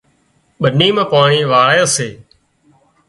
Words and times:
ٻني 0.61 0.87
مان 0.95 1.07
پاڻي 1.11 1.39
واۯي 1.51 1.83
سي 1.95 2.09